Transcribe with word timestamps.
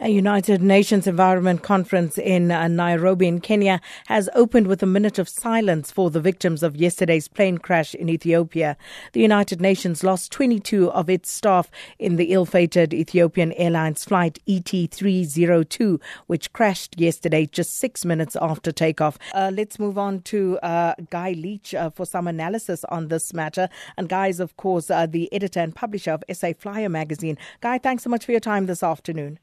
A 0.00 0.08
United 0.08 0.60
Nations 0.60 1.06
Environment 1.06 1.62
Conference 1.62 2.18
in 2.18 2.50
uh, 2.50 2.66
Nairobi 2.66 3.28
in 3.28 3.40
Kenya 3.40 3.80
has 4.06 4.28
opened 4.34 4.66
with 4.66 4.82
a 4.82 4.86
minute 4.86 5.20
of 5.20 5.28
silence 5.28 5.92
for 5.92 6.10
the 6.10 6.20
victims 6.20 6.64
of 6.64 6.74
yesterday's 6.74 7.28
plane 7.28 7.58
crash 7.58 7.94
in 7.94 8.08
Ethiopia. 8.08 8.76
The 9.12 9.20
United 9.20 9.60
Nations 9.60 10.02
lost 10.02 10.32
22 10.32 10.90
of 10.90 11.08
its 11.08 11.30
staff 11.30 11.70
in 12.00 12.16
the 12.16 12.32
ill-fated 12.32 12.92
Ethiopian 12.92 13.52
Airlines 13.52 14.04
flight 14.04 14.40
ET302, 14.48 16.00
which 16.26 16.52
crashed 16.52 16.98
yesterday 16.98 17.46
just 17.46 17.76
six 17.76 18.04
minutes 18.04 18.36
after 18.42 18.72
takeoff. 18.72 19.16
Uh, 19.32 19.52
let's 19.54 19.78
move 19.78 19.96
on 19.96 20.22
to 20.22 20.58
uh, 20.58 20.94
Guy 21.10 21.32
Leach 21.32 21.72
uh, 21.72 21.90
for 21.90 22.04
some 22.04 22.26
analysis 22.26 22.84
on 22.88 23.08
this 23.08 23.32
matter. 23.32 23.68
And 23.96 24.08
Guy 24.08 24.26
is, 24.26 24.40
of 24.40 24.56
course, 24.56 24.90
uh, 24.90 25.06
the 25.06 25.32
editor 25.32 25.60
and 25.60 25.72
publisher 25.74 26.10
of 26.10 26.24
SA 26.32 26.52
Flyer 26.58 26.88
magazine. 26.88 27.38
Guy, 27.60 27.78
thanks 27.78 28.02
so 28.02 28.10
much 28.10 28.24
for 28.24 28.32
your 28.32 28.40
time 28.40 28.66
this 28.66 28.82
afternoon. 28.82 29.38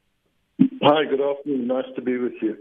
Hi, 0.60 1.04
good 1.04 1.20
afternoon. 1.20 1.66
Nice 1.66 1.86
to 1.94 2.02
be 2.02 2.18
with 2.18 2.34
you. 2.42 2.56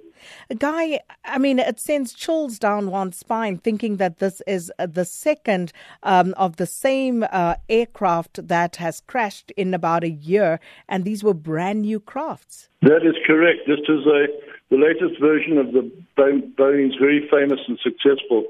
Guy, 0.57 0.99
I 1.25 1.37
mean, 1.37 1.59
it 1.59 1.79
sends 1.79 2.13
chills 2.13 2.59
down 2.59 2.91
one's 2.91 3.17
spine 3.17 3.57
thinking 3.57 3.97
that 3.97 4.19
this 4.19 4.41
is 4.47 4.71
uh, 4.77 4.85
the 4.85 5.05
second 5.05 5.73
um, 6.03 6.33
of 6.37 6.57
the 6.57 6.67
same 6.67 7.25
uh, 7.31 7.55
aircraft 7.67 8.47
that 8.47 8.75
has 8.77 9.01
crashed 9.07 9.51
in 9.57 9.73
about 9.73 10.03
a 10.03 10.09
year, 10.09 10.59
and 10.87 11.03
these 11.03 11.23
were 11.23 11.33
brand 11.33 11.81
new 11.81 11.99
crafts. 11.99 12.69
That 12.81 13.05
is 13.05 13.15
correct. 13.25 13.61
This 13.67 13.79
is 13.89 14.05
a, 14.05 14.27
the 14.69 14.77
latest 14.77 15.19
version 15.19 15.57
of 15.57 15.73
the 15.73 15.91
Boeing's 16.15 16.95
very 16.99 17.27
famous 17.29 17.59
and 17.67 17.79
successful 17.83 18.45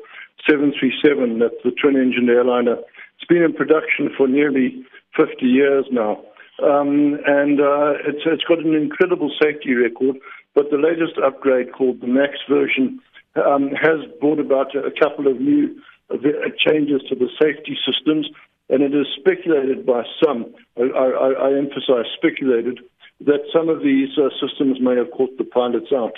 737, 0.49 1.39
that's 1.39 1.53
the 1.63 1.71
twin 1.71 1.95
engine 1.95 2.29
airliner. 2.29 2.77
It's 3.17 3.27
been 3.27 3.43
in 3.43 3.53
production 3.53 4.09
for 4.17 4.27
nearly 4.27 4.83
50 5.15 5.45
years 5.45 5.85
now. 5.91 6.23
Um, 6.61 7.17
and 7.25 7.59
uh, 7.59 7.93
it's, 8.05 8.21
it's 8.25 8.43
got 8.43 8.59
an 8.59 8.73
incredible 8.73 9.31
safety 9.41 9.73
record. 9.73 10.17
But 10.53 10.69
the 10.69 10.77
latest 10.77 11.17
upgrade, 11.23 11.71
called 11.73 12.01
the 12.01 12.07
Max 12.07 12.33
version, 12.49 12.99
um, 13.35 13.69
has 13.69 13.99
brought 14.19 14.39
about 14.39 14.75
a 14.75 14.91
couple 14.99 15.27
of 15.27 15.39
new 15.39 15.75
uh, 16.09 16.17
changes 16.57 17.01
to 17.09 17.15
the 17.15 17.29
safety 17.41 17.77
systems. 17.85 18.29
And 18.69 18.83
it 18.83 18.93
is 18.93 19.07
speculated 19.17 19.85
by 19.85 20.03
some, 20.23 20.53
I, 20.77 20.81
I, 20.81 21.29
I 21.49 21.57
emphasize 21.57 22.05
speculated, 22.15 22.79
that 23.21 23.41
some 23.53 23.69
of 23.69 23.83
these 23.83 24.09
uh, 24.17 24.29
systems 24.39 24.79
may 24.81 24.95
have 24.95 25.11
caught 25.11 25.37
the 25.37 25.43
pilots 25.43 25.91
out. 25.93 26.15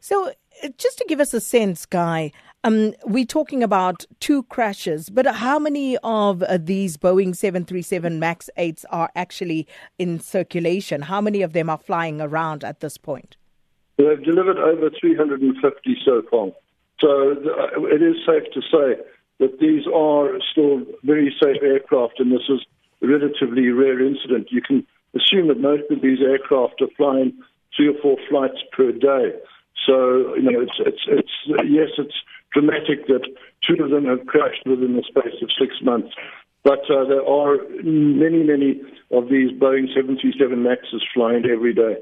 So, 0.00 0.30
uh, 0.62 0.68
just 0.78 0.98
to 0.98 1.04
give 1.06 1.20
us 1.20 1.34
a 1.34 1.40
sense, 1.40 1.86
Guy, 1.86 2.32
um, 2.62 2.92
we're 3.04 3.24
talking 3.24 3.62
about 3.62 4.04
two 4.20 4.42
crashes, 4.44 5.08
but 5.08 5.26
how 5.26 5.58
many 5.58 5.96
of 5.98 6.42
uh, 6.42 6.58
these 6.60 6.96
Boeing 6.96 7.34
737 7.34 8.18
MAX 8.18 8.50
8s 8.58 8.84
are 8.90 9.10
actually 9.14 9.66
in 9.98 10.20
circulation? 10.20 11.02
How 11.02 11.20
many 11.20 11.40
of 11.42 11.54
them 11.54 11.70
are 11.70 11.78
flying 11.78 12.20
around 12.20 12.62
at 12.62 12.80
this 12.80 12.98
point? 12.98 13.36
They've 13.96 14.22
delivered 14.22 14.58
over 14.58 14.90
350 15.00 15.96
so 16.04 16.22
far. 16.30 16.48
So 17.00 17.32
uh, 17.32 17.82
it 17.84 18.02
is 18.02 18.16
safe 18.26 18.44
to 18.52 18.60
say 18.60 19.02
that 19.38 19.58
these 19.58 19.86
are 19.86 20.38
still 20.52 20.82
very 21.02 21.34
safe 21.42 21.62
aircraft, 21.62 22.20
and 22.20 22.30
this 22.30 22.46
is 22.48 22.60
a 23.02 23.06
relatively 23.06 23.68
rare 23.68 24.04
incident. 24.04 24.48
You 24.50 24.60
can 24.60 24.86
assume 25.14 25.48
that 25.48 25.60
most 25.60 25.90
of 25.90 26.02
these 26.02 26.18
aircraft 26.20 26.82
are 26.82 26.92
flying 26.96 27.32
three 27.74 27.88
or 27.88 27.94
four 28.02 28.16
flights 28.28 28.58
per 28.72 28.92
day. 28.92 29.32
So 29.86 30.34
you 30.36 30.52
know, 30.52 30.60
it's 30.60 30.78
it's 30.78 31.02
it's 31.08 31.32
yes, 31.66 31.88
it's 31.96 32.14
dramatic 32.52 33.06
that 33.06 33.26
two 33.66 33.82
of 33.82 33.90
them 33.90 34.04
have 34.06 34.26
crashed 34.26 34.66
within 34.66 34.96
the 34.96 35.04
space 35.08 35.36
of 35.42 35.48
six 35.58 35.74
months. 35.82 36.10
But 36.62 36.80
uh, 36.90 37.04
there 37.08 37.24
are 37.24 37.56
many, 37.82 38.42
many 38.44 38.80
of 39.10 39.28
these 39.28 39.50
Boeing 39.52 39.88
737 39.94 40.62
Maxes 40.62 41.02
flying 41.14 41.44
every 41.46 41.72
day. 41.72 41.96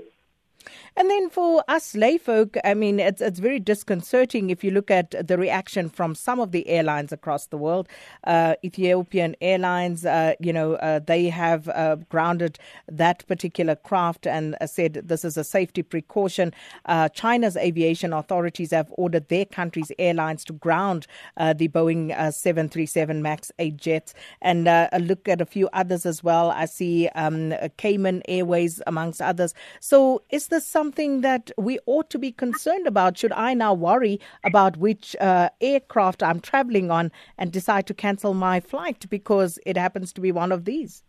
And 0.97 1.09
then 1.11 1.31
for 1.31 1.63
us 1.69 1.93
layfolk, 1.95 2.59
I 2.65 2.75
mean, 2.75 2.99
it's 2.99 3.21
it's 3.21 3.39
very 3.39 3.61
disconcerting 3.61 4.51
if 4.51 4.65
you 4.65 4.71
look 4.71 4.91
at 4.91 5.15
the 5.27 5.39
reaction 5.39 5.89
from 5.89 6.15
some 6.15 6.41
of 6.41 6.51
the 6.51 6.69
airlines 6.69 7.13
across 7.13 7.47
the 7.47 7.57
world. 7.57 7.89
Uh, 8.25 8.55
Ethiopian 8.65 9.37
Airlines, 9.41 10.05
uh, 10.05 10.35
you 10.41 10.53
know, 10.53 10.75
uh, 10.75 10.99
they 10.99 11.29
have 11.29 11.69
uh, 11.69 11.97
grounded 12.09 12.59
that 12.89 13.27
particular 13.29 13.77
craft 13.77 14.27
and 14.27 14.57
uh, 14.61 14.67
said 14.67 14.95
this 15.05 15.25
is 15.25 15.37
a 15.37 15.45
safety 15.45 15.83
precaution. 15.83 16.53
Uh, 16.87 17.09
China's 17.11 17.57
aviation 17.57 18.13
authorities 18.13 18.73
have 18.73 18.93
ordered 18.97 19.29
their 19.29 19.45
country's 19.45 19.93
airlines 19.99 20.45
to 20.45 20.53
ground 20.53 21.07
the 21.37 21.69
Boeing 21.69 22.09
737 22.09 23.23
MAX 23.23 23.53
8 23.59 23.77
jets. 23.77 24.15
And 24.43 24.65
look 25.07 25.29
at 25.29 25.41
a 25.41 25.47
few 25.47 25.69
others 25.73 26.05
as 26.05 26.25
well. 26.25 26.51
I 26.51 26.65
see 26.65 27.09
um, 27.09 27.55
Cayman 27.77 28.23
Airways 28.29 28.83
amongst 28.87 29.23
others. 29.23 29.55
So 29.81 30.23
is 30.31 30.48
this 30.49 30.67
some 30.67 30.89
something 30.89 31.21
that 31.21 31.51
we 31.59 31.79
ought 31.85 32.09
to 32.09 32.19
be 32.19 32.33
concerned 32.33 32.87
about? 32.87 33.19
Should 33.19 33.33
I 33.33 33.53
now 33.53 33.75
worry 33.75 34.19
about 34.43 34.79
which 34.79 35.15
uh, 35.21 35.51
aircraft 35.61 36.23
I'm 36.23 36.41
traveling 36.41 36.91
on 36.91 37.13
and 37.37 37.53
decide 37.53 37.87
to 37.89 37.95
cancel 37.95 38.33
my 38.33 38.59
flight 38.59 39.05
because 39.11 39.59
it 39.67 39.77
happens 39.77 40.15
to 40.15 40.23
be 40.23 40.33
one 40.33 40.51
of 40.51 40.65
these? 40.65 41.03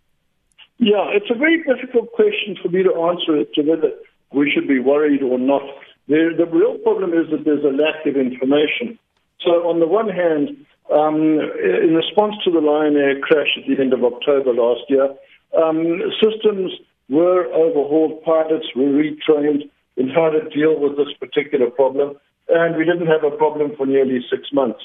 Yeah, 0.80 1.06
it's 1.16 1.32
a 1.32 1.38
very 1.46 1.64
difficult 1.64 2.12
question 2.12 2.58
for 2.62 2.68
me 2.68 2.84
to 2.84 2.94
answer 3.10 3.40
as 3.40 3.48
to 3.56 3.62
whether 3.62 3.92
we 4.34 4.52
should 4.52 4.68
be 4.68 4.80
worried 4.80 5.24
or 5.24 5.40
not. 5.40 5.64
The, 6.10 6.36
the 6.38 6.46
real 6.46 6.78
problem 6.80 7.14
is 7.14 7.32
that 7.32 7.46
there's 7.46 7.64
a 7.64 7.76
lack 7.84 8.06
of 8.06 8.18
information. 8.18 9.00
So, 9.46 9.52
on 9.72 9.80
the 9.80 9.88
one 9.88 10.10
hand, 10.10 10.66
um, 10.92 11.40
in 11.88 11.96
response 11.96 12.36
to 12.44 12.52
the 12.52 12.60
Lion 12.60 12.98
Air 12.98 13.18
crash 13.22 13.56
at 13.56 13.64
the 13.66 13.82
end 13.82 13.94
of 13.94 14.04
October 14.04 14.52
last 14.54 14.84
year, 14.90 15.08
um, 15.56 16.02
systems 16.22 16.72
were 17.10 17.46
overhauled, 17.54 18.24
pilots 18.24 18.68
were 18.76 18.84
retrained 18.84 19.70
in 19.98 20.10
how 20.10 20.30
to 20.30 20.48
deal 20.50 20.80
with 20.80 20.96
this 20.98 21.14
particular 21.20 21.70
problem, 21.70 22.16
and 22.48 22.78
we 22.78 22.86
didn't 22.86 23.08
have 23.08 23.24
a 23.24 23.36
problem 23.36 23.76
for 23.76 23.86
nearly 23.86 24.20
six 24.30 24.50
months. 24.54 24.80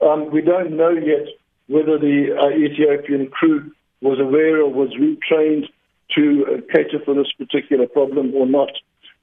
Um, 0.00 0.30
we 0.30 0.40
don't 0.40 0.76
know 0.76 0.90
yet 0.90 1.26
whether 1.68 1.98
the 1.98 2.36
uh, 2.40 2.48
Ethiopian 2.50 3.28
crew 3.28 3.70
was 4.00 4.18
aware 4.18 4.62
or 4.62 4.72
was 4.72 4.90
retrained 4.98 5.66
to 6.16 6.46
uh, 6.46 6.60
cater 6.72 6.98
for 7.04 7.14
this 7.14 7.30
particular 7.36 7.86
problem 7.86 8.32
or 8.34 8.46
not. 8.46 8.70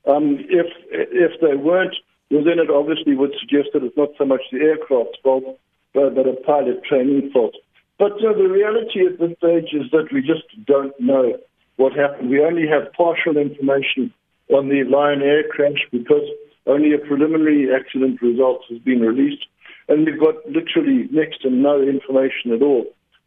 Um, 0.07 0.37
if 0.49 0.67
if 0.91 1.39
they 1.41 1.55
weren't, 1.55 1.95
well, 2.31 2.43
then 2.43 2.59
it 2.59 2.69
obviously 2.69 3.15
would 3.15 3.33
suggest 3.39 3.69
that 3.73 3.83
it's 3.83 3.97
not 3.97 4.09
so 4.17 4.25
much 4.25 4.41
the 4.51 4.59
aircraft's 4.59 5.17
fault, 5.21 5.59
but, 5.93 6.15
but 6.15 6.27
a 6.27 6.33
pilot 6.33 6.83
training 6.83 7.31
fault. 7.31 7.55
But 7.99 8.13
uh, 8.13 8.33
the 8.37 8.47
reality 8.47 9.05
at 9.05 9.19
this 9.19 9.37
stage 9.37 9.73
is 9.73 9.89
that 9.91 10.13
we 10.13 10.21
just 10.21 10.45
don't 10.65 10.97
know 10.99 11.37
what 11.77 11.93
happened. 11.93 12.29
We 12.29 12.41
only 12.41 12.67
have 12.67 12.91
partial 12.93 13.37
information 13.37 14.13
on 14.49 14.69
the 14.69 14.83
Lion 14.83 15.21
Air 15.21 15.43
crash 15.49 15.85
because 15.91 16.27
only 16.65 16.93
a 16.93 16.97
preliminary 16.97 17.69
accident 17.73 18.21
result 18.21 18.61
has 18.69 18.79
been 18.79 18.99
released. 18.99 19.45
And 19.87 20.05
we've 20.05 20.19
got 20.19 20.35
literally 20.45 21.07
next 21.11 21.41
to 21.43 21.49
no 21.49 21.81
information 21.81 22.51
at 22.51 22.61
all 22.61 22.85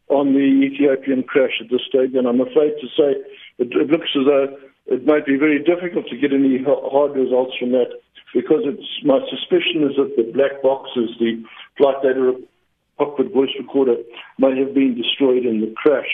on 0.09 0.33
the 0.33 0.67
Ethiopian 0.67 1.23
crash 1.23 1.57
at 1.59 1.71
this 1.71 1.81
stage. 1.87 2.13
And 2.13 2.27
I'm 2.27 2.41
afraid 2.41 2.75
to 2.79 2.87
say 2.93 3.17
it, 3.57 3.73
it 3.73 3.89
looks 3.89 4.09
as 4.15 4.25
though 4.25 4.47
it 4.87 5.05
might 5.05 5.25
be 5.25 5.37
very 5.37 5.57
difficult 5.63 6.07
to 6.07 6.17
get 6.17 6.33
any 6.33 6.61
hard 6.63 7.15
results 7.15 7.57
from 7.57 7.71
that 7.71 7.89
because 8.33 8.61
it's, 8.63 8.87
my 9.03 9.19
suspicion 9.29 9.83
is 9.89 9.95
that 9.97 10.13
the 10.15 10.31
black 10.31 10.61
boxes, 10.61 11.09
the 11.19 11.41
flight 11.77 12.01
data 12.03 12.35
cockpit 12.97 13.33
voice 13.33 13.49
recorder, 13.59 13.95
may 14.37 14.57
have 14.57 14.73
been 14.73 14.95
destroyed 14.95 15.45
in 15.45 15.61
the 15.61 15.73
crash. 15.75 16.07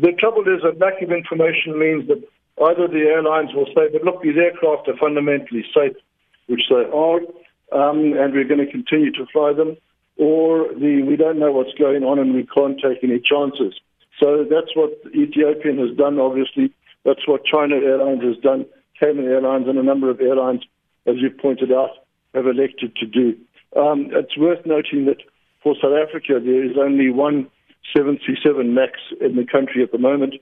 The 0.00 0.12
trouble 0.18 0.42
is 0.42 0.62
that 0.62 0.78
lack 0.78 1.02
of 1.02 1.12
information 1.12 1.78
means 1.78 2.08
that 2.08 2.22
either 2.64 2.88
the 2.88 3.04
airlines 3.08 3.54
will 3.54 3.66
say, 3.74 3.88
but 3.92 4.02
look, 4.04 4.22
these 4.22 4.36
aircraft 4.36 4.88
are 4.88 4.96
fundamentally 4.96 5.64
safe, 5.74 5.96
which 6.46 6.62
they 6.70 6.84
are, 6.92 7.20
um, 7.72 8.12
and 8.16 8.32
we're 8.32 8.48
going 8.48 8.64
to 8.64 8.70
continue 8.70 9.12
to 9.12 9.26
fly 9.32 9.52
them, 9.52 9.76
or 10.16 10.68
the, 10.74 11.02
we 11.06 11.16
don't 11.16 11.38
know 11.38 11.52
what's 11.52 11.74
going 11.78 12.04
on 12.04 12.18
and 12.18 12.34
we 12.34 12.46
can't 12.46 12.80
take 12.80 13.02
any 13.02 13.20
chances. 13.20 13.74
So 14.20 14.44
that's 14.48 14.76
what 14.76 14.92
Ethiopian 15.14 15.78
has 15.78 15.96
done, 15.96 16.18
obviously. 16.18 16.72
That's 17.04 17.26
what 17.26 17.44
China 17.44 17.76
Airlines 17.76 18.22
has 18.22 18.36
done. 18.38 18.66
Cayman 19.00 19.26
Airlines 19.26 19.66
and 19.68 19.78
a 19.78 19.82
number 19.82 20.10
of 20.10 20.20
airlines, 20.20 20.62
as 21.06 21.16
you 21.16 21.30
pointed 21.30 21.72
out, 21.72 21.90
have 22.34 22.46
elected 22.46 22.94
to 22.96 23.06
do. 23.06 23.36
Um, 23.74 24.10
it's 24.12 24.36
worth 24.36 24.64
noting 24.64 25.06
that 25.06 25.18
for 25.62 25.74
South 25.80 25.96
Africa, 25.96 26.38
there 26.44 26.64
is 26.64 26.76
only 26.78 27.10
one 27.10 27.48
737 27.94 28.74
MAX 28.74 28.92
in 29.20 29.36
the 29.36 29.44
country 29.44 29.82
at 29.82 29.92
the 29.92 29.98
moment, 29.98 30.34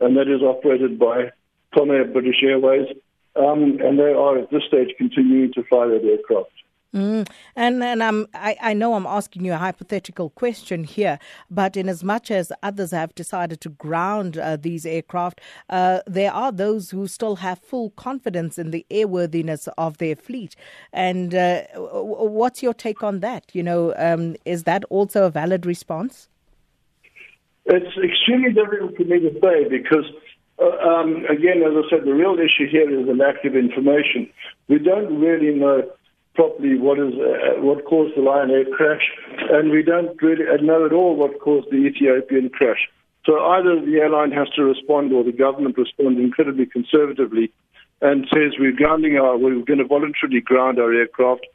and 0.00 0.16
that 0.16 0.28
is 0.28 0.42
operated 0.42 0.98
by 0.98 1.30
Comair 1.74 2.12
British 2.12 2.42
Airways, 2.42 2.88
um, 3.36 3.78
and 3.82 3.98
they 3.98 4.12
are 4.12 4.38
at 4.38 4.50
this 4.50 4.62
stage 4.66 4.94
continuing 4.96 5.52
to 5.52 5.62
fly 5.64 5.86
that 5.86 6.04
aircraft. 6.04 6.50
Mm. 6.94 7.28
And 7.54 7.82
and 7.82 8.02
I'm, 8.02 8.26
I, 8.32 8.56
I 8.60 8.72
know 8.72 8.94
I'm 8.94 9.06
asking 9.06 9.44
you 9.44 9.52
a 9.52 9.58
hypothetical 9.58 10.30
question 10.30 10.84
here, 10.84 11.18
but 11.50 11.76
in 11.76 11.90
as 11.90 12.02
much 12.02 12.30
as 12.30 12.50
others 12.62 12.92
have 12.92 13.14
decided 13.14 13.60
to 13.62 13.68
ground 13.68 14.38
uh, 14.38 14.56
these 14.56 14.86
aircraft, 14.86 15.42
uh, 15.68 16.00
there 16.06 16.32
are 16.32 16.50
those 16.50 16.90
who 16.90 17.06
still 17.06 17.36
have 17.36 17.58
full 17.58 17.90
confidence 17.90 18.58
in 18.58 18.70
the 18.70 18.86
airworthiness 18.90 19.68
of 19.76 19.98
their 19.98 20.16
fleet. 20.16 20.56
And 20.92 21.34
uh, 21.34 21.64
what's 21.74 22.62
your 22.62 22.72
take 22.72 23.02
on 23.02 23.20
that? 23.20 23.50
You 23.52 23.62
know, 23.62 23.92
um, 23.98 24.36
is 24.46 24.62
that 24.62 24.84
also 24.88 25.24
a 25.24 25.30
valid 25.30 25.66
response? 25.66 26.28
It's 27.66 27.96
extremely 27.98 28.52
difficult 28.52 28.96
for 28.96 29.04
me 29.04 29.20
to 29.20 29.32
say 29.42 29.68
because 29.68 30.06
uh, 30.58 30.76
um, 30.88 31.24
again, 31.28 31.62
as 31.62 31.74
I 31.76 31.82
said, 31.90 32.06
the 32.06 32.14
real 32.14 32.36
issue 32.38 32.68
here 32.70 32.88
is 32.88 33.06
the 33.06 33.14
lack 33.14 33.44
of 33.44 33.54
information. 33.54 34.30
We 34.68 34.78
don't 34.78 35.20
really 35.20 35.54
know 35.58 35.90
properly 36.34 36.78
what 36.78 36.98
is 36.98 37.14
uh, 37.14 37.60
what 37.60 37.84
caused 37.84 38.16
the 38.16 38.22
Lion 38.22 38.50
Air 38.50 38.64
crash, 38.76 39.02
and 39.50 39.70
we 39.70 39.82
don't 39.82 40.20
really 40.22 40.44
know 40.62 40.86
at 40.86 40.92
all 40.92 41.16
what 41.16 41.40
caused 41.40 41.70
the 41.70 41.76
Ethiopian 41.76 42.50
crash. 42.50 42.88
So 43.24 43.40
either 43.40 43.80
the 43.84 43.98
airline 43.98 44.30
has 44.32 44.48
to 44.56 44.62
respond, 44.62 45.12
or 45.12 45.24
the 45.24 45.32
government 45.32 45.76
responds 45.76 46.20
incredibly 46.20 46.66
conservatively 46.66 47.52
and 48.00 48.26
says 48.32 48.52
we're 48.58 48.72
grounding 48.76 49.16
our, 49.16 49.36
we're 49.36 49.64
going 49.64 49.78
to 49.78 49.84
voluntarily 49.84 50.40
ground 50.40 50.78
our 50.78 50.92
aircraft, 50.92 51.46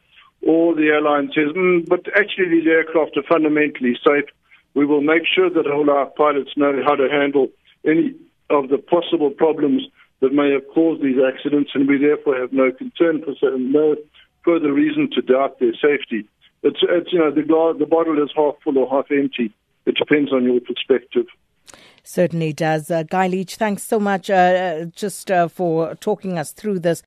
or 0.42 0.76
the 0.76 0.88
airline 0.88 1.32
says, 1.34 1.54
mm, 1.56 1.88
but 1.88 2.06
actually 2.18 2.50
these 2.50 2.68
aircraft 2.68 3.16
are 3.16 3.24
fundamentally 3.30 3.98
safe. 4.06 4.26
We 4.74 4.86
will 4.86 5.02
make 5.02 5.24
sure 5.26 5.50
that 5.50 5.68
all 5.68 5.90
our 5.90 6.06
pilots 6.06 6.52
know 6.56 6.82
how 6.86 6.96
to 6.96 7.10
handle 7.10 7.48
any 7.86 8.16
of 8.50 8.70
the 8.70 8.78
possible 8.78 9.30
problems 9.32 9.84
that 10.22 10.34
may 10.34 10.52
have 10.52 10.68
caused 10.74 11.02
these 11.02 11.18
accidents, 11.20 11.72
and 11.74 11.88
we 11.88 11.98
therefore 11.98 12.38
have 12.38 12.54
no 12.54 12.72
concern 12.72 13.24
for 13.24 13.34
no 13.58 13.96
further 14.44 14.72
reason 14.72 15.10
to 15.14 15.22
doubt 15.22 15.60
their 15.60 15.74
safety. 15.74 16.28
It's, 16.64 16.80
it's 16.84 17.12
you 17.12 17.20
know 17.20 17.32
the 17.32 17.42
glass, 17.42 17.76
the 17.80 17.86
bottle 17.86 18.22
is 18.22 18.30
half 18.36 18.56
full 18.64 18.78
or 18.78 18.90
half 18.90 19.12
empty. 19.12 19.52
It 19.86 19.96
depends 19.96 20.32
on 20.32 20.44
your 20.44 20.60
perspective. 20.62 21.26
Certainly 22.04 22.54
does. 22.54 22.92
Uh, 22.92 23.04
Guy 23.04 23.28
Leach, 23.28 23.56
thanks 23.56 23.84
so 23.84 24.00
much 24.00 24.30
uh, 24.30 24.34
uh 24.34 24.86
just 24.86 25.32
uh, 25.32 25.48
for 25.48 25.96
talking 25.96 26.38
us 26.38 26.52
through 26.52 26.80
this. 26.80 27.02